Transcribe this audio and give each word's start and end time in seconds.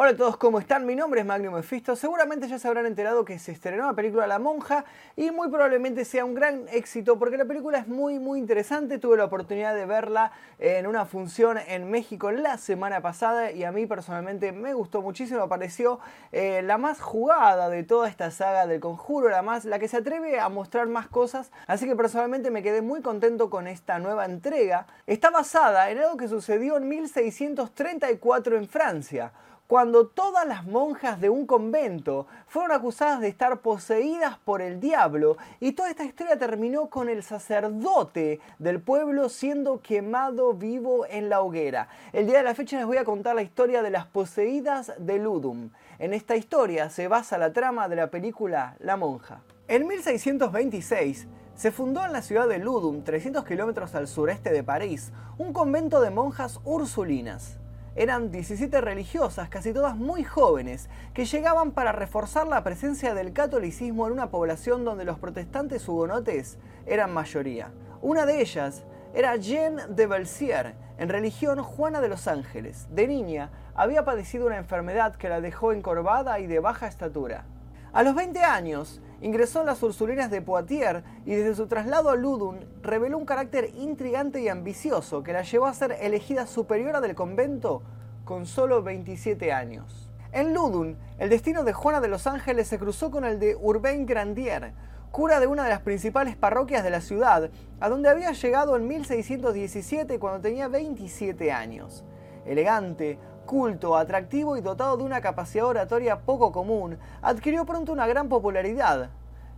Hola 0.00 0.10
a 0.10 0.16
todos, 0.16 0.36
¿cómo 0.36 0.60
están? 0.60 0.86
Mi 0.86 0.94
nombre 0.94 1.18
es 1.18 1.26
Magnum 1.26 1.54
Mephisto. 1.54 1.96
Seguramente 1.96 2.46
ya 2.46 2.60
se 2.60 2.68
habrán 2.68 2.86
enterado 2.86 3.24
que 3.24 3.36
se 3.40 3.50
estrenó 3.50 3.84
la 3.84 3.94
película 3.94 4.28
La 4.28 4.38
Monja 4.38 4.84
y 5.16 5.32
muy 5.32 5.48
probablemente 5.48 6.04
sea 6.04 6.24
un 6.24 6.34
gran 6.34 6.68
éxito 6.68 7.18
porque 7.18 7.36
la 7.36 7.46
película 7.46 7.78
es 7.78 7.88
muy 7.88 8.20
muy 8.20 8.38
interesante. 8.38 9.00
Tuve 9.00 9.16
la 9.16 9.24
oportunidad 9.24 9.74
de 9.74 9.86
verla 9.86 10.30
en 10.60 10.86
una 10.86 11.04
función 11.04 11.58
en 11.58 11.90
México 11.90 12.30
la 12.30 12.58
semana 12.58 13.00
pasada 13.00 13.50
y 13.50 13.64
a 13.64 13.72
mí 13.72 13.86
personalmente 13.86 14.52
me 14.52 14.72
gustó 14.72 15.02
muchísimo. 15.02 15.48
Pareció 15.48 15.98
eh, 16.30 16.62
la 16.62 16.78
más 16.78 17.00
jugada 17.00 17.68
de 17.68 17.82
toda 17.82 18.08
esta 18.08 18.30
saga 18.30 18.68
del 18.68 18.78
conjuro, 18.78 19.30
la, 19.30 19.42
más, 19.42 19.64
la 19.64 19.80
que 19.80 19.88
se 19.88 19.96
atreve 19.96 20.38
a 20.38 20.48
mostrar 20.48 20.86
más 20.86 21.08
cosas. 21.08 21.50
Así 21.66 21.86
que 21.86 21.96
personalmente 21.96 22.52
me 22.52 22.62
quedé 22.62 22.82
muy 22.82 23.02
contento 23.02 23.50
con 23.50 23.66
esta 23.66 23.98
nueva 23.98 24.26
entrega. 24.26 24.86
Está 25.08 25.30
basada 25.30 25.90
en 25.90 25.98
algo 25.98 26.16
que 26.16 26.28
sucedió 26.28 26.76
en 26.76 26.88
1634 26.88 28.58
en 28.58 28.68
Francia 28.68 29.32
cuando 29.68 30.06
todas 30.06 30.48
las 30.48 30.64
monjas 30.64 31.20
de 31.20 31.28
un 31.28 31.46
convento 31.46 32.26
fueron 32.46 32.72
acusadas 32.72 33.20
de 33.20 33.28
estar 33.28 33.60
poseídas 33.60 34.38
por 34.38 34.62
el 34.62 34.80
diablo 34.80 35.36
y 35.60 35.72
toda 35.72 35.90
esta 35.90 36.06
historia 36.06 36.38
terminó 36.38 36.88
con 36.88 37.10
el 37.10 37.22
sacerdote 37.22 38.40
del 38.58 38.80
pueblo 38.80 39.28
siendo 39.28 39.82
quemado 39.82 40.54
vivo 40.54 41.04
en 41.10 41.28
la 41.28 41.42
hoguera. 41.42 41.88
El 42.14 42.26
día 42.26 42.38
de 42.38 42.44
la 42.44 42.54
fecha 42.54 42.78
les 42.78 42.86
voy 42.86 42.96
a 42.96 43.04
contar 43.04 43.34
la 43.34 43.42
historia 43.42 43.82
de 43.82 43.90
las 43.90 44.06
poseídas 44.06 44.94
de 44.98 45.18
Ludum. 45.18 45.68
En 45.98 46.14
esta 46.14 46.34
historia 46.34 46.88
se 46.88 47.06
basa 47.06 47.36
la 47.36 47.52
trama 47.52 47.88
de 47.88 47.96
la 47.96 48.10
película 48.10 48.74
La 48.78 48.96
monja. 48.96 49.42
En 49.68 49.86
1626 49.86 51.28
se 51.54 51.72
fundó 51.72 52.06
en 52.06 52.14
la 52.14 52.22
ciudad 52.22 52.48
de 52.48 52.58
Ludum, 52.58 53.04
300 53.04 53.44
kilómetros 53.44 53.94
al 53.94 54.08
sureste 54.08 54.50
de 54.50 54.64
París, 54.64 55.12
un 55.36 55.52
convento 55.52 56.00
de 56.00 56.08
monjas 56.08 56.58
ursulinas 56.64 57.58
eran 57.96 58.30
17 58.30 58.80
religiosas, 58.80 59.48
casi 59.48 59.72
todas 59.72 59.96
muy 59.96 60.24
jóvenes, 60.24 60.88
que 61.14 61.24
llegaban 61.24 61.72
para 61.72 61.92
reforzar 61.92 62.46
la 62.46 62.62
presencia 62.62 63.14
del 63.14 63.32
catolicismo 63.32 64.06
en 64.06 64.12
una 64.12 64.30
población 64.30 64.84
donde 64.84 65.04
los 65.04 65.18
protestantes 65.18 65.88
hugonotes 65.88 66.58
eran 66.86 67.12
mayoría. 67.12 67.72
Una 68.00 68.26
de 68.26 68.40
ellas 68.40 68.84
era 69.14 69.36
Jeanne 69.36 69.82
de 69.88 70.06
Belsier, 70.06 70.74
en 70.98 71.08
religión 71.08 71.62
Juana 71.62 72.00
de 72.00 72.08
los 72.08 72.28
Ángeles. 72.28 72.86
De 72.90 73.06
niña 73.06 73.50
había 73.74 74.04
padecido 74.04 74.46
una 74.46 74.58
enfermedad 74.58 75.16
que 75.16 75.28
la 75.28 75.40
dejó 75.40 75.72
encorvada 75.72 76.38
y 76.40 76.46
de 76.46 76.60
baja 76.60 76.86
estatura. 76.86 77.44
A 77.92 78.02
los 78.02 78.14
20 78.14 78.40
años, 78.40 79.00
ingresó 79.22 79.60
en 79.60 79.66
las 79.66 79.82
Ursulinas 79.82 80.30
de 80.30 80.42
Poitiers 80.42 81.02
y 81.24 81.34
desde 81.34 81.54
su 81.54 81.66
traslado 81.66 82.10
a 82.10 82.16
Ludum 82.16 82.56
reveló 82.82 83.16
un 83.16 83.24
carácter 83.24 83.70
intrigante 83.76 84.40
y 84.42 84.48
ambicioso 84.48 85.22
que 85.22 85.32
la 85.32 85.42
llevó 85.42 85.66
a 85.66 85.74
ser 85.74 85.96
elegida 86.00 86.46
superiora 86.46 87.00
del 87.00 87.14
convento 87.14 87.82
con 88.24 88.44
solo 88.44 88.82
27 88.82 89.52
años. 89.52 90.10
En 90.32 90.52
Ludum, 90.52 90.96
el 91.18 91.30
destino 91.30 91.64
de 91.64 91.72
Juana 91.72 92.02
de 92.02 92.08
los 92.08 92.26
Ángeles 92.26 92.68
se 92.68 92.78
cruzó 92.78 93.10
con 93.10 93.24
el 93.24 93.40
de 93.40 93.56
Urbain 93.56 94.04
Grandier, 94.04 94.74
cura 95.10 95.40
de 95.40 95.46
una 95.46 95.64
de 95.64 95.70
las 95.70 95.80
principales 95.80 96.36
parroquias 96.36 96.84
de 96.84 96.90
la 96.90 97.00
ciudad, 97.00 97.50
a 97.80 97.88
donde 97.88 98.10
había 98.10 98.32
llegado 98.32 98.76
en 98.76 98.86
1617 98.86 100.18
cuando 100.18 100.42
tenía 100.42 100.68
27 100.68 101.50
años. 101.50 102.04
Elegante, 102.44 103.18
culto, 103.48 103.96
atractivo 103.96 104.58
y 104.58 104.60
dotado 104.60 104.98
de 104.98 105.04
una 105.04 105.22
capacidad 105.22 105.64
oratoria 105.64 106.20
poco 106.20 106.52
común, 106.52 106.98
adquirió 107.22 107.64
pronto 107.64 107.92
una 107.92 108.06
gran 108.06 108.28
popularidad, 108.28 109.08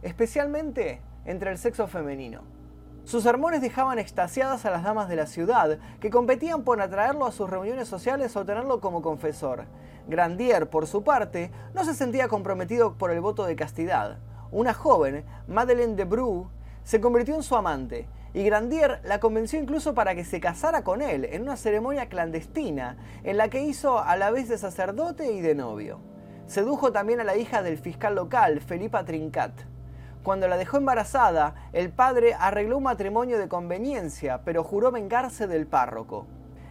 especialmente 0.00 1.02
entre 1.24 1.50
el 1.50 1.58
sexo 1.58 1.88
femenino. 1.88 2.42
Sus 3.04 3.24
sermones 3.24 3.60
dejaban 3.60 3.98
extasiadas 3.98 4.64
a 4.64 4.70
las 4.70 4.84
damas 4.84 5.08
de 5.08 5.16
la 5.16 5.26
ciudad, 5.26 5.78
que 5.98 6.08
competían 6.08 6.62
por 6.62 6.80
atraerlo 6.80 7.26
a 7.26 7.32
sus 7.32 7.50
reuniones 7.50 7.88
sociales 7.88 8.36
o 8.36 8.44
tenerlo 8.44 8.80
como 8.80 9.02
confesor. 9.02 9.64
Grandier, 10.06 10.70
por 10.70 10.86
su 10.86 11.02
parte, 11.02 11.50
no 11.74 11.84
se 11.84 11.94
sentía 11.94 12.28
comprometido 12.28 12.94
por 12.94 13.10
el 13.10 13.20
voto 13.20 13.44
de 13.44 13.56
castidad. 13.56 14.18
Una 14.52 14.72
joven, 14.72 15.24
Madeleine 15.48 15.96
de 15.96 16.04
Bru, 16.04 16.48
se 16.84 17.00
convirtió 17.00 17.34
en 17.34 17.42
su 17.42 17.56
amante, 17.56 18.08
y 18.32 18.44
Grandier 18.44 19.00
la 19.04 19.18
convenció 19.18 19.60
incluso 19.60 19.94
para 19.94 20.14
que 20.14 20.24
se 20.24 20.40
casara 20.40 20.84
con 20.84 21.02
él 21.02 21.24
en 21.24 21.42
una 21.42 21.56
ceremonia 21.56 22.08
clandestina 22.08 22.96
en 23.24 23.36
la 23.36 23.48
que 23.48 23.62
hizo 23.62 23.98
a 23.98 24.16
la 24.16 24.30
vez 24.30 24.48
de 24.48 24.58
sacerdote 24.58 25.32
y 25.32 25.40
de 25.40 25.54
novio. 25.54 25.98
Sedujo 26.46 26.92
también 26.92 27.20
a 27.20 27.24
la 27.24 27.36
hija 27.36 27.62
del 27.62 27.78
fiscal 27.78 28.14
local, 28.14 28.60
Felipa 28.60 29.04
Trincat. 29.04 29.52
Cuando 30.22 30.48
la 30.48 30.56
dejó 30.56 30.76
embarazada, 30.76 31.54
el 31.72 31.90
padre 31.90 32.34
arregló 32.38 32.76
un 32.76 32.84
matrimonio 32.84 33.38
de 33.38 33.48
conveniencia, 33.48 34.42
pero 34.44 34.62
juró 34.62 34.90
vengarse 34.92 35.46
del 35.46 35.66
párroco. 35.66 36.26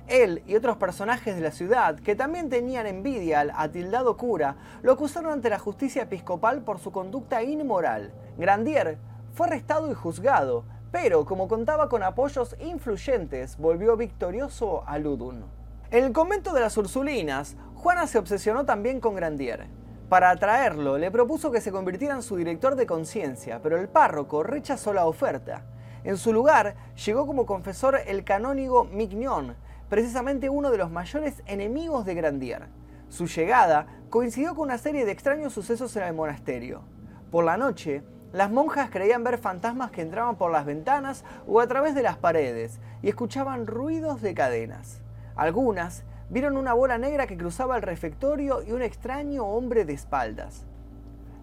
Él 0.07 0.43
y 0.47 0.55
otros 0.55 0.77
personajes 0.77 1.35
de 1.35 1.41
la 1.41 1.51
ciudad, 1.51 1.99
que 1.99 2.15
también 2.15 2.49
tenían 2.49 2.87
envidia 2.87 3.41
al 3.41 3.51
atildado 3.55 4.17
cura, 4.17 4.55
lo 4.81 4.93
acusaron 4.93 5.31
ante 5.31 5.49
la 5.49 5.59
justicia 5.59 6.03
episcopal 6.03 6.61
por 6.61 6.79
su 6.79 6.91
conducta 6.91 7.43
inmoral. 7.43 8.11
Grandier 8.37 8.97
fue 9.33 9.47
arrestado 9.47 9.89
y 9.89 9.93
juzgado, 9.93 10.65
pero 10.91 11.25
como 11.25 11.47
contaba 11.47 11.89
con 11.89 12.03
apoyos 12.03 12.55
influyentes, 12.59 13.57
volvió 13.57 13.95
victorioso 13.95 14.83
a 14.87 14.97
Ludun. 14.97 15.43
En 15.91 16.03
el 16.03 16.13
convento 16.13 16.53
de 16.53 16.61
las 16.61 16.77
Ursulinas, 16.77 17.55
Juana 17.75 18.07
se 18.07 18.17
obsesionó 18.17 18.65
también 18.65 18.99
con 18.99 19.15
Grandier. 19.15 19.67
Para 20.09 20.31
atraerlo, 20.31 20.97
le 20.97 21.11
propuso 21.11 21.51
que 21.51 21.61
se 21.61 21.71
convirtiera 21.71 22.15
en 22.15 22.23
su 22.23 22.35
director 22.35 22.75
de 22.75 22.87
conciencia, 22.87 23.59
pero 23.61 23.77
el 23.77 23.87
párroco 23.87 24.41
rechazó 24.41 24.93
la 24.93 25.05
oferta. 25.05 25.65
En 26.03 26.17
su 26.17 26.33
lugar, 26.33 26.75
llegó 27.05 27.27
como 27.27 27.45
confesor 27.45 27.99
el 28.07 28.23
canónigo 28.23 28.85
Mignon, 28.85 29.55
precisamente 29.89 30.49
uno 30.49 30.71
de 30.71 30.77
los 30.77 30.89
mayores 30.89 31.43
enemigos 31.45 32.05
de 32.05 32.15
Grandier. 32.15 32.67
Su 33.09 33.27
llegada 33.27 33.87
coincidió 34.09 34.55
con 34.55 34.69
una 34.69 34.77
serie 34.77 35.05
de 35.05 35.11
extraños 35.11 35.53
sucesos 35.53 35.95
en 35.95 36.03
el 36.03 36.13
monasterio. 36.13 36.81
Por 37.31 37.43
la 37.43 37.57
noche, 37.57 38.03
las 38.31 38.51
monjas 38.51 38.91
creían 38.91 39.23
ver 39.23 39.39
fantasmas 39.39 39.89
que 39.89 40.01
entraban 40.01 40.35
por 40.35 40.51
las 40.51 40.65
ventanas 40.65 41.23
o 41.47 41.59
a 41.59 41.67
través 41.67 41.95
de 41.95 42.03
las 42.03 42.17
paredes 42.17 42.79
y 43.01 43.09
escuchaban 43.09 43.65
ruidos 43.65 44.21
de 44.21 44.35
cadenas. 44.35 45.01
Algunas 45.35 46.03
vieron 46.29 46.55
una 46.55 46.73
bola 46.73 46.99
negra 46.99 47.25
que 47.25 47.37
cruzaba 47.37 47.75
el 47.75 47.81
refectorio 47.81 48.61
y 48.61 48.71
un 48.71 48.83
extraño 48.83 49.45
hombre 49.45 49.83
de 49.83 49.93
espaldas. 49.93 50.65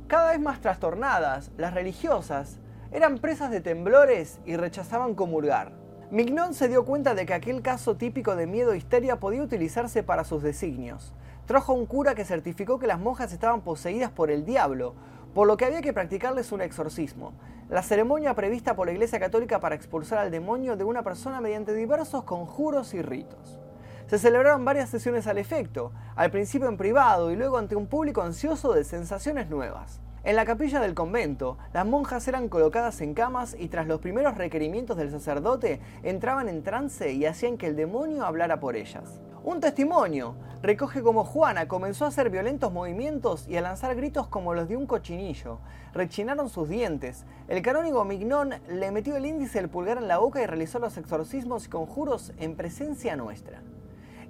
Cada 0.07 0.31
vez 0.31 0.41
más 0.41 0.61
trastornadas, 0.61 1.51
las 1.57 1.75
religiosas 1.75 2.59
eran 2.93 3.19
presas 3.19 3.51
de 3.51 3.61
temblores 3.61 4.39
y 4.47 4.57
rechazaban 4.57 5.17
comulgar. 5.17 5.73
Mignon 6.13 6.55
se 6.55 6.69
dio 6.69 6.85
cuenta 6.85 7.17
de 7.17 7.27
que 7.27 7.35
aquel 7.35 7.63
caso 7.63 7.97
típico 7.97 8.37
de 8.37 8.47
miedo 8.47 8.73
e 8.73 8.77
histeria 8.77 9.19
podía 9.19 9.43
utilizarse 9.43 10.05
para 10.05 10.23
sus 10.23 10.41
designios. 10.41 11.13
Trajo 11.47 11.73
un 11.73 11.87
cura 11.87 12.15
que 12.15 12.25
certificó 12.25 12.79
que 12.79 12.87
las 12.87 13.01
monjas 13.01 13.33
estaban 13.33 13.63
poseídas 13.63 14.13
por 14.13 14.31
el 14.31 14.45
diablo, 14.45 14.95
por 15.37 15.47
lo 15.47 15.59
que 15.59 15.67
había 15.67 15.83
que 15.83 15.93
practicarles 15.93 16.51
un 16.51 16.63
exorcismo, 16.63 17.35
la 17.69 17.83
ceremonia 17.83 18.33
prevista 18.33 18.75
por 18.75 18.87
la 18.87 18.95
Iglesia 18.95 19.21
Católica 19.21 19.61
para 19.61 19.75
expulsar 19.75 20.19
al 20.19 20.31
demonio 20.31 20.79
de 20.79 20.85
una 20.85 21.03
persona 21.03 21.43
mediante 21.43 21.75
diversos 21.75 22.25
conjuros 22.25 22.95
y 22.95 23.03
ritos. 23.03 23.59
Se 24.07 24.19
celebraron 24.19 24.65
varias 24.65 24.89
sesiones 24.89 25.27
al 25.27 25.37
efecto, 25.37 25.93
al 26.15 26.31
principio 26.31 26.71
en 26.71 26.79
privado 26.79 27.31
y 27.31 27.37
luego 27.37 27.59
ante 27.59 27.77
un 27.77 27.87
público 27.87 28.23
ansioso 28.23 28.73
de 28.73 28.83
sensaciones 28.83 29.51
nuevas. 29.51 30.01
En 30.25 30.37
la 30.37 30.47
capilla 30.47 30.81
del 30.81 30.95
convento, 30.95 31.59
las 31.75 31.85
monjas 31.85 32.27
eran 32.29 32.49
colocadas 32.49 33.03
en 33.03 33.13
camas 33.13 33.55
y 33.59 33.69
tras 33.69 33.87
los 33.87 34.01
primeros 34.01 34.39
requerimientos 34.39 34.97
del 34.97 35.11
sacerdote 35.11 35.83
entraban 36.03 36.49
en 36.49 36.63
trance 36.63 37.13
y 37.13 37.27
hacían 37.27 37.59
que 37.59 37.67
el 37.67 37.77
demonio 37.77 38.25
hablara 38.25 38.59
por 38.59 38.75
ellas. 38.75 39.21
Un 39.47 39.61
testimonio 39.61 40.35
recoge 40.61 41.05
cómo 41.05 41.25
Juana 41.25 41.69
comenzó 41.69 42.05
a 42.05 42.09
hacer 42.09 42.31
violentos 42.31 42.73
movimientos 42.73 43.47
y 43.47 43.57
a 43.57 43.61
lanzar 43.61 43.95
gritos 43.95 44.27
como 44.27 44.55
los 44.55 44.67
de 44.67 44.77
un 44.77 44.89
cochinillo. 44.89 45.61
Rechinaron 45.95 46.49
sus 46.49 46.69
dientes. 46.69 47.25
El 47.47 47.63
canónigo 47.63 48.05
Mignon 48.05 48.55
le 48.69 48.91
metió 48.91 49.15
el 49.15 49.25
índice 49.25 49.61
del 49.61 49.71
pulgar 49.71 49.99
en 49.99 50.09
la 50.09 50.19
boca 50.19 50.43
y 50.43 50.47
realizó 50.47 50.81
los 50.81 50.97
exorcismos 50.97 51.67
y 51.67 51.69
conjuros 51.69 52.33
en 52.39 52.57
presencia 52.57 53.15
nuestra. 53.15 53.63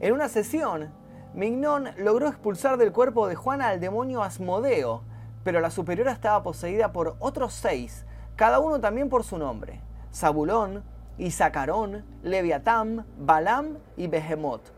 En 0.01 0.13
una 0.13 0.29
sesión, 0.29 0.91
Mignon 1.33 1.93
logró 1.97 2.29
expulsar 2.29 2.77
del 2.77 2.93
cuerpo 2.93 3.27
de 3.27 3.37
Juana 3.37 3.69
al 3.69 3.81
demonio 3.81 4.23
Asmodeo, 4.23 5.03
pero 5.45 5.61
la 5.61 5.71
superiora 5.71 6.13
estaba 6.13 6.43
poseída 6.43 6.93
por 6.93 7.17
otros 7.21 7.55
seis, 7.55 8.05
cada 8.37 8.61
uno 8.61 8.81
también 8.81 9.09
por 9.09 9.25
su 9.25 9.39
nombre: 9.39 9.81
Zabulón, 10.13 10.85
Isacarón, 11.17 12.05
Leviatán, 12.23 13.07
Balam 13.17 13.79
y 13.97 14.09
Behemoth 14.09 14.76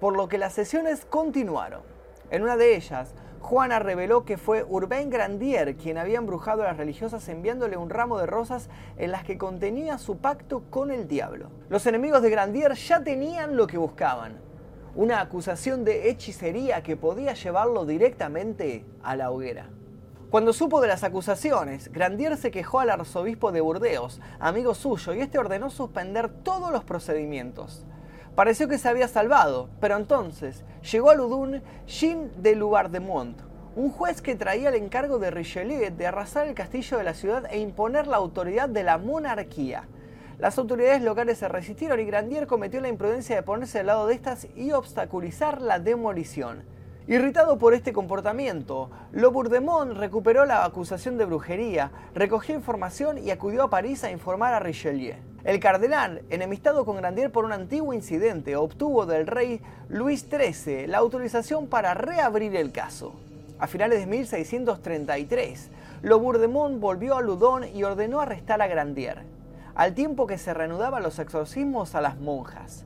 por 0.00 0.16
lo 0.16 0.28
que 0.28 0.38
las 0.38 0.52
sesiones 0.52 1.04
continuaron. 1.04 1.82
En 2.30 2.42
una 2.42 2.56
de 2.56 2.76
ellas, 2.76 3.14
Juana 3.40 3.78
reveló 3.78 4.24
que 4.24 4.36
fue 4.36 4.64
Urbain 4.64 5.10
Grandier 5.10 5.76
quien 5.76 5.96
había 5.96 6.18
embrujado 6.18 6.62
a 6.62 6.66
las 6.66 6.76
religiosas 6.76 7.28
enviándole 7.28 7.76
un 7.76 7.90
ramo 7.90 8.18
de 8.18 8.26
rosas 8.26 8.68
en 8.96 9.12
las 9.12 9.24
que 9.24 9.38
contenía 9.38 9.98
su 9.98 10.18
pacto 10.18 10.64
con 10.70 10.90
el 10.90 11.08
diablo. 11.08 11.50
Los 11.68 11.86
enemigos 11.86 12.22
de 12.22 12.30
Grandier 12.30 12.74
ya 12.74 13.02
tenían 13.02 13.56
lo 13.56 13.66
que 13.66 13.78
buscaban, 13.78 14.38
una 14.94 15.20
acusación 15.20 15.84
de 15.84 16.10
hechicería 16.10 16.82
que 16.82 16.96
podía 16.96 17.34
llevarlo 17.34 17.86
directamente 17.86 18.84
a 19.02 19.16
la 19.16 19.30
hoguera. 19.30 19.70
Cuando 20.30 20.52
supo 20.52 20.82
de 20.82 20.88
las 20.88 21.04
acusaciones, 21.04 21.90
Grandier 21.90 22.36
se 22.36 22.50
quejó 22.50 22.80
al 22.80 22.90
arzobispo 22.90 23.50
de 23.50 23.62
Burdeos, 23.62 24.20
amigo 24.40 24.74
suyo, 24.74 25.14
y 25.14 25.20
este 25.20 25.38
ordenó 25.38 25.70
suspender 25.70 26.28
todos 26.28 26.70
los 26.70 26.84
procedimientos. 26.84 27.86
Pareció 28.38 28.68
que 28.68 28.78
se 28.78 28.88
había 28.88 29.08
salvado, 29.08 29.68
pero 29.80 29.96
entonces 29.96 30.62
llegó 30.92 31.10
a 31.10 31.16
Ludun 31.16 31.60
Jean 31.88 32.30
de 32.40 32.54
Loubardemont, 32.54 33.36
un 33.74 33.90
juez 33.90 34.22
que 34.22 34.36
traía 34.36 34.68
el 34.68 34.76
encargo 34.76 35.18
de 35.18 35.32
Richelieu 35.32 35.90
de 35.90 36.06
arrasar 36.06 36.46
el 36.46 36.54
castillo 36.54 36.98
de 36.98 37.02
la 37.02 37.14
ciudad 37.14 37.46
e 37.50 37.58
imponer 37.58 38.06
la 38.06 38.18
autoridad 38.18 38.68
de 38.68 38.84
la 38.84 38.96
monarquía. 38.96 39.88
Las 40.38 40.56
autoridades 40.56 41.02
locales 41.02 41.38
se 41.38 41.48
resistieron 41.48 41.98
y 41.98 42.04
Grandier 42.04 42.46
cometió 42.46 42.80
la 42.80 42.88
imprudencia 42.88 43.34
de 43.34 43.42
ponerse 43.42 43.80
al 43.80 43.86
lado 43.86 44.06
de 44.06 44.14
estas 44.14 44.46
y 44.54 44.70
obstaculizar 44.70 45.60
la 45.60 45.80
demolición. 45.80 46.62
Irritado 47.08 47.58
por 47.58 47.74
este 47.74 47.92
comportamiento, 47.92 48.88
Lobourdemont 49.10 49.96
recuperó 49.96 50.46
la 50.46 50.64
acusación 50.64 51.18
de 51.18 51.24
brujería, 51.24 51.90
recogió 52.14 52.54
información 52.54 53.18
y 53.18 53.32
acudió 53.32 53.64
a 53.64 53.70
París 53.70 54.04
a 54.04 54.12
informar 54.12 54.54
a 54.54 54.60
Richelieu. 54.60 55.27
El 55.44 55.60
cardenal, 55.60 56.22
enemistado 56.30 56.84
con 56.84 56.96
Grandier 56.96 57.30
por 57.30 57.44
un 57.44 57.52
antiguo 57.52 57.94
incidente, 57.94 58.56
obtuvo 58.56 59.06
del 59.06 59.26
rey 59.26 59.60
Luis 59.88 60.26
XIII 60.28 60.86
la 60.86 60.98
autorización 60.98 61.68
para 61.68 61.94
reabrir 61.94 62.56
el 62.56 62.72
caso. 62.72 63.14
A 63.58 63.66
finales 63.66 64.00
de 64.00 64.06
1633, 64.06 65.70
Lobourdemont 66.02 66.80
volvió 66.80 67.16
a 67.16 67.22
Loudon 67.22 67.64
y 67.64 67.84
ordenó 67.84 68.20
arrestar 68.20 68.60
a 68.62 68.66
Grandier 68.66 69.38
al 69.78 69.94
tiempo 69.94 70.26
que 70.26 70.38
se 70.38 70.52
reanudaban 70.52 71.04
los 71.04 71.20
exorcismos 71.20 71.94
a 71.94 72.00
las 72.00 72.18
monjas. 72.18 72.84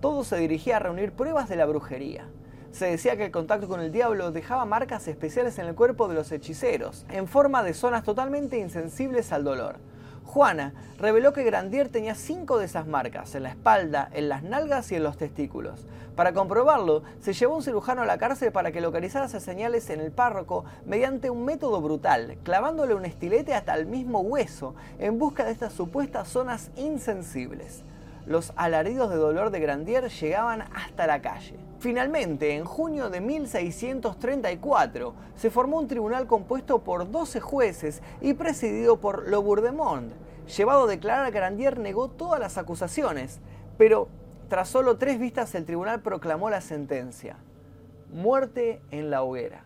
Todo 0.00 0.24
se 0.24 0.36
dirigía 0.38 0.78
a 0.78 0.80
reunir 0.80 1.12
pruebas 1.12 1.48
de 1.48 1.54
la 1.54 1.66
brujería. 1.66 2.26
Se 2.72 2.86
decía 2.86 3.16
que 3.16 3.26
el 3.26 3.30
contacto 3.30 3.68
con 3.68 3.80
el 3.80 3.92
diablo 3.92 4.32
dejaba 4.32 4.64
marcas 4.64 5.06
especiales 5.06 5.60
en 5.60 5.66
el 5.66 5.76
cuerpo 5.76 6.08
de 6.08 6.16
los 6.16 6.32
hechiceros, 6.32 7.06
en 7.10 7.28
forma 7.28 7.62
de 7.62 7.74
zonas 7.74 8.02
totalmente 8.02 8.58
insensibles 8.58 9.30
al 9.30 9.44
dolor. 9.44 9.76
Juana 10.24 10.72
reveló 10.98 11.32
que 11.32 11.44
Grandier 11.44 11.88
tenía 11.88 12.14
cinco 12.14 12.58
de 12.58 12.66
esas 12.66 12.86
marcas, 12.86 13.34
en 13.34 13.42
la 13.42 13.50
espalda, 13.50 14.08
en 14.12 14.28
las 14.28 14.42
nalgas 14.42 14.90
y 14.92 14.94
en 14.94 15.02
los 15.02 15.16
testículos. 15.16 15.86
Para 16.16 16.34
comprobarlo, 16.34 17.02
se 17.20 17.32
llevó 17.32 17.56
un 17.56 17.62
cirujano 17.62 18.02
a 18.02 18.06
la 18.06 18.18
cárcel 18.18 18.52
para 18.52 18.70
que 18.70 18.82
localizara 18.82 19.26
esas 19.26 19.42
señales 19.42 19.88
en 19.88 20.00
el 20.00 20.12
párroco 20.12 20.64
mediante 20.84 21.30
un 21.30 21.44
método 21.44 21.80
brutal, 21.80 22.36
clavándole 22.42 22.94
un 22.94 23.06
estilete 23.06 23.54
hasta 23.54 23.74
el 23.74 23.86
mismo 23.86 24.20
hueso 24.20 24.74
en 24.98 25.18
busca 25.18 25.44
de 25.44 25.52
estas 25.52 25.72
supuestas 25.72 26.28
zonas 26.28 26.70
insensibles. 26.76 27.82
Los 28.26 28.52
alaridos 28.56 29.10
de 29.10 29.16
dolor 29.16 29.50
de 29.50 29.60
Grandier 29.60 30.08
llegaban 30.10 30.64
hasta 30.74 31.06
la 31.06 31.22
calle. 31.22 31.71
Finalmente, 31.82 32.54
en 32.54 32.64
junio 32.64 33.10
de 33.10 33.20
1634, 33.20 35.14
se 35.34 35.50
formó 35.50 35.80
un 35.80 35.88
tribunal 35.88 36.28
compuesto 36.28 36.84
por 36.84 37.10
12 37.10 37.40
jueces 37.40 38.02
y 38.20 38.34
presidido 38.34 39.00
por 39.00 39.28
Lobourdemont. 39.28 40.12
Llevado 40.56 40.84
a 40.84 40.86
declarar, 40.86 41.32
Grandier 41.32 41.80
negó 41.80 42.06
todas 42.06 42.38
las 42.38 42.56
acusaciones, 42.56 43.40
pero 43.78 44.06
tras 44.48 44.68
solo 44.68 44.96
tres 44.96 45.18
vistas 45.18 45.56
el 45.56 45.64
tribunal 45.64 46.02
proclamó 46.02 46.50
la 46.50 46.60
sentencia. 46.60 47.36
Muerte 48.12 48.80
en 48.92 49.10
la 49.10 49.24
hoguera. 49.24 49.64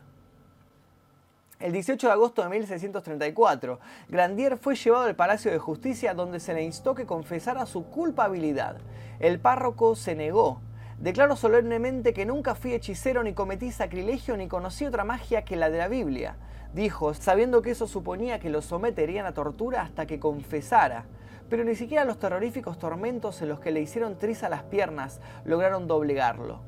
El 1.61 1.73
18 1.73 2.07
de 2.07 2.13
agosto 2.15 2.43
de 2.43 2.49
1634, 2.49 3.79
Grandier 4.09 4.57
fue 4.57 4.75
llevado 4.75 5.05
al 5.05 5.17
Palacio 5.17 5.51
de 5.51 5.59
Justicia 5.59 6.15
donde 6.15 6.41
se 6.41 6.55
le 6.55 6.63
instó 6.63 6.95
que 6.95 7.05
confesara 7.05 7.67
su 7.67 7.85
culpabilidad. 7.91 8.79
El 9.21 9.39
párroco 9.39 9.97
se 9.97 10.15
negó, 10.15 10.63
Declaro 10.99 11.37
solemnemente 11.37 12.15
que 12.15 12.25
nunca 12.25 12.55
fui 12.55 12.73
hechicero 12.73 13.23
ni 13.23 13.35
cometí 13.35 13.71
sacrilegio 13.71 14.35
ni 14.39 14.49
conocí 14.49 14.87
otra 14.87 15.05
magia 15.05 15.45
que 15.45 15.55
la 15.55 15.69
de 15.69 15.77
la 15.77 15.89
Biblia, 15.89 16.39
dijo, 16.73 17.13
sabiendo 17.13 17.61
que 17.61 17.73
eso 17.73 17.87
suponía 17.87 18.41
que 18.41 18.49
lo 18.49 18.63
someterían 18.63 19.27
a 19.27 19.35
tortura 19.35 19.83
hasta 19.83 20.07
que 20.07 20.19
confesara. 20.19 21.05
Pero 21.51 21.65
ni 21.65 21.75
siquiera 21.75 22.07
los 22.07 22.19
terroríficos 22.19 22.79
tormentos 22.79 23.43
en 23.43 23.51
los 23.51 23.61
que 23.61 23.73
le 23.73 23.83
hicieron 23.83 24.17
triza 24.19 24.49
las 24.49 24.63
piernas 24.63 25.21
lograron 25.45 25.87
doblegarlo. 25.87 26.61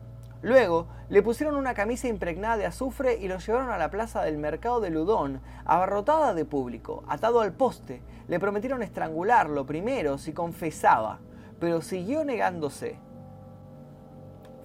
Luego 0.42 0.88
le 1.08 1.22
pusieron 1.22 1.56
una 1.56 1.72
camisa 1.72 2.06
impregnada 2.06 2.58
de 2.58 2.66
azufre 2.66 3.16
y 3.19 3.28
lo 3.28 3.38
llevaron 3.38 3.70
a 3.70 3.78
la 3.78 3.90
plaza 3.90 4.22
del 4.22 4.36
mercado 4.36 4.80
de 4.80 4.90
Ludón, 4.90 5.40
abarrotada 5.64 6.34
de 6.34 6.44
público, 6.44 7.02
atado 7.08 7.40
al 7.40 7.54
poste. 7.54 8.02
Le 8.28 8.38
prometieron 8.38 8.82
estrangularlo 8.82 9.64
primero 9.64 10.19
si 10.19 10.34
confesaba, 10.34 11.19
pero 11.58 11.80
siguió 11.80 12.25
negándose 12.25 12.98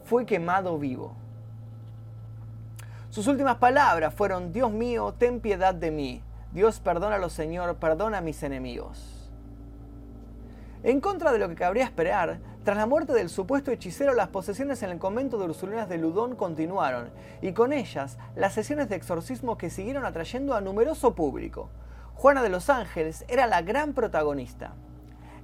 fue 0.06 0.26
quemado 0.26 0.78
vivo. 0.78 1.16
Sus 3.10 3.28
últimas 3.28 3.58
palabras 3.58 4.14
fueron, 4.14 4.52
Dios 4.52 4.72
mío, 4.72 5.14
ten 5.18 5.40
piedad 5.40 5.74
de 5.74 5.92
mí. 5.92 6.24
Dios 6.52 6.80
perdónalo, 6.80 7.30
Señor, 7.30 7.76
perdona 7.76 8.20
a 8.20 8.22
mis 8.22 8.42
enemigos. 8.44 9.32
En 10.84 11.00
contra 11.00 11.32
de 11.32 11.40
lo 11.40 11.48
que 11.48 11.56
cabría 11.56 11.84
esperar, 11.84 12.40
tras 12.64 12.78
la 12.78 12.86
muerte 12.86 13.14
del 13.14 13.30
supuesto 13.30 13.72
hechicero, 13.72 14.14
las 14.14 14.30
posesiones 14.30 14.84
en 14.84 14.90
el 14.90 15.00
convento 15.00 15.38
de 15.38 15.46
Ursulinas 15.46 15.90
de 15.90 15.98
Ludón 15.98 16.36
continuaron, 16.36 17.10
y 17.42 17.54
con 17.54 17.74
ellas 17.74 18.18
las 18.36 18.54
sesiones 18.54 18.90
de 18.90 18.96
exorcismo 18.96 19.58
que 19.58 19.70
siguieron 19.70 20.06
atrayendo 20.06 20.56
a 20.56 20.62
numeroso 20.62 21.14
público. 21.14 21.70
Juana 22.16 22.42
de 22.42 22.50
los 22.50 22.70
Ángeles 22.70 23.26
era 23.28 23.48
la 23.48 23.62
gran 23.62 23.94
protagonista. 23.94 24.74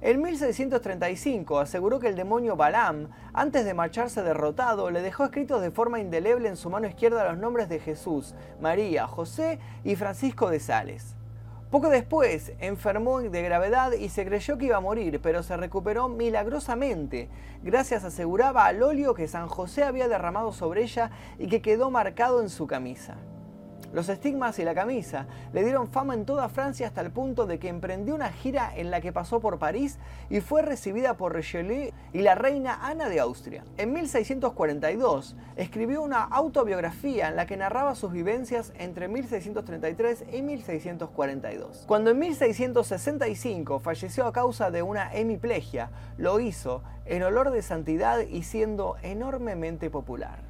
En 0.02 0.22
1635 0.22 1.58
aseguró 1.58 2.00
que 2.00 2.08
el 2.08 2.16
demonio 2.16 2.56
Balaam, 2.56 3.10
antes 3.34 3.66
de 3.66 3.74
marcharse 3.74 4.22
derrotado, 4.22 4.90
le 4.90 5.02
dejó 5.02 5.24
escritos 5.24 5.60
de 5.60 5.70
forma 5.70 6.00
indeleble 6.00 6.48
en 6.48 6.56
su 6.56 6.70
mano 6.70 6.86
izquierda 6.86 7.30
los 7.30 7.36
nombres 7.36 7.68
de 7.68 7.80
Jesús, 7.80 8.34
María, 8.62 9.06
José 9.06 9.58
y 9.84 9.96
Francisco 9.96 10.48
de 10.48 10.58
Sales. 10.58 11.16
Poco 11.70 11.90
después 11.90 12.54
enfermó 12.60 13.20
de 13.20 13.42
gravedad 13.42 13.92
y 13.92 14.08
se 14.08 14.24
creyó 14.24 14.56
que 14.56 14.64
iba 14.64 14.78
a 14.78 14.80
morir, 14.80 15.20
pero 15.22 15.42
se 15.42 15.56
recuperó 15.58 16.08
milagrosamente, 16.08 17.28
gracias 17.62 18.02
aseguraba 18.02 18.64
al 18.64 18.82
óleo 18.82 19.12
que 19.12 19.28
San 19.28 19.48
José 19.48 19.84
había 19.84 20.08
derramado 20.08 20.52
sobre 20.52 20.82
ella 20.82 21.10
y 21.38 21.46
que 21.48 21.60
quedó 21.60 21.90
marcado 21.90 22.40
en 22.40 22.48
su 22.48 22.66
camisa. 22.66 23.18
Los 23.92 24.08
estigmas 24.08 24.58
y 24.60 24.64
la 24.64 24.74
camisa 24.74 25.26
le 25.52 25.64
dieron 25.64 25.88
fama 25.88 26.14
en 26.14 26.24
toda 26.24 26.48
Francia 26.48 26.86
hasta 26.86 27.00
el 27.00 27.10
punto 27.10 27.46
de 27.46 27.58
que 27.58 27.68
emprendió 27.68 28.14
una 28.14 28.30
gira 28.30 28.72
en 28.76 28.90
la 28.90 29.00
que 29.00 29.12
pasó 29.12 29.40
por 29.40 29.58
París 29.58 29.98
y 30.28 30.40
fue 30.40 30.62
recibida 30.62 31.16
por 31.16 31.34
Richelieu 31.34 31.90
y 32.12 32.20
la 32.20 32.36
reina 32.36 32.78
Ana 32.82 33.08
de 33.08 33.18
Austria. 33.18 33.64
En 33.78 33.92
1642 33.92 35.36
escribió 35.56 36.02
una 36.02 36.22
autobiografía 36.22 37.28
en 37.28 37.36
la 37.36 37.46
que 37.46 37.56
narraba 37.56 37.96
sus 37.96 38.12
vivencias 38.12 38.72
entre 38.78 39.08
1633 39.08 40.24
y 40.32 40.42
1642. 40.42 41.84
Cuando 41.88 42.10
en 42.10 42.18
1665 42.20 43.80
falleció 43.80 44.26
a 44.26 44.32
causa 44.32 44.70
de 44.70 44.82
una 44.82 45.12
hemiplegia, 45.12 45.90
lo 46.16 46.38
hizo 46.38 46.84
en 47.06 47.24
olor 47.24 47.50
de 47.50 47.62
santidad 47.62 48.20
y 48.20 48.44
siendo 48.44 48.96
enormemente 49.02 49.90
popular. 49.90 50.49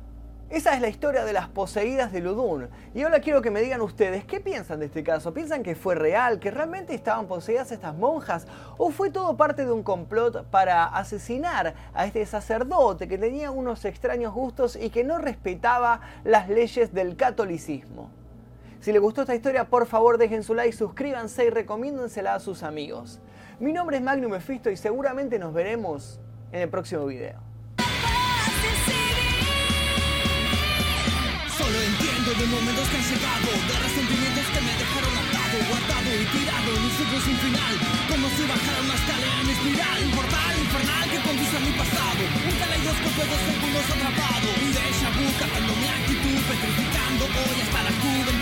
Esa 0.50 0.74
es 0.74 0.80
la 0.80 0.88
historia 0.88 1.24
de 1.24 1.32
las 1.32 1.48
poseídas 1.48 2.10
de 2.10 2.20
Ludun. 2.20 2.68
Y 2.92 3.02
ahora 3.02 3.20
quiero 3.20 3.40
que 3.40 3.52
me 3.52 3.60
digan 3.60 3.80
ustedes, 3.82 4.24
¿qué 4.24 4.40
piensan 4.40 4.80
de 4.80 4.86
este 4.86 5.04
caso? 5.04 5.32
¿Piensan 5.32 5.62
que 5.62 5.76
fue 5.76 5.94
real, 5.94 6.40
que 6.40 6.50
realmente 6.50 6.92
estaban 6.92 7.28
poseídas 7.28 7.70
estas 7.70 7.94
monjas? 7.94 8.48
¿O 8.76 8.90
fue 8.90 9.10
todo 9.10 9.36
parte 9.36 9.64
de 9.64 9.70
un 9.70 9.84
complot 9.84 10.44
para 10.46 10.86
asesinar 10.86 11.74
a 11.94 12.04
este 12.04 12.26
sacerdote 12.26 13.06
que 13.06 13.16
tenía 13.16 13.52
unos 13.52 13.84
extraños 13.84 14.34
gustos 14.34 14.74
y 14.74 14.90
que 14.90 15.04
no 15.04 15.18
respetaba 15.18 16.00
las 16.24 16.48
leyes 16.48 16.92
del 16.92 17.14
catolicismo? 17.14 18.10
Si 18.80 18.90
les 18.90 19.00
gustó 19.00 19.20
esta 19.20 19.36
historia, 19.36 19.66
por 19.70 19.86
favor 19.86 20.18
dejen 20.18 20.42
su 20.42 20.54
like, 20.54 20.72
suscríbanse 20.72 21.44
y 21.44 21.50
recomiéndensela 21.50 22.34
a 22.34 22.40
sus 22.40 22.64
amigos. 22.64 23.20
Mi 23.60 23.72
nombre 23.72 23.98
es 23.98 24.02
Magnum 24.02 24.32
Mephisto 24.32 24.68
y 24.68 24.76
seguramente 24.76 25.38
nos 25.38 25.54
veremos 25.54 26.18
en 26.50 26.62
el 26.62 26.68
próximo 26.68 27.06
video. 27.06 27.49
de 32.40 32.46
momentos 32.46 32.88
que 32.88 32.96
han 32.96 33.04
llegado, 33.04 33.48
de 33.68 33.76
resentimientos 33.84 34.46
que 34.48 34.60
me 34.64 34.72
dejaron 34.80 35.12
atado, 35.12 35.56
guardado 35.68 36.08
y 36.08 36.24
tirado 36.32 36.68
en 36.72 36.82
un 36.88 36.92
ciclo 36.96 37.20
sin 37.20 37.36
final, 37.36 37.74
como 38.08 38.24
si 38.32 38.42
bajara 38.48 38.80
una 38.80 38.96
escalera 38.96 39.40
en 39.44 39.50
espiral, 39.50 39.98
un 40.08 40.12
portal 40.16 40.54
infernal 40.56 41.04
que 41.10 41.20
conduce 41.20 41.56
a 41.56 41.60
mi 41.60 41.72
pasado, 41.76 42.22
un 42.48 42.56
caleidoscopio 42.56 43.24
de 43.28 43.38
segundos 43.44 43.86
atrapado, 43.92 44.48
un 44.56 44.70
déjà 44.72 45.08
vu 45.12 45.26
captando 45.36 45.72
mi 45.76 45.88
actitud, 46.00 46.40
petrificando 46.48 47.24
hoy 47.28 47.56
hasta 47.60 47.82
la 47.84 47.92
juventud. 48.00 48.39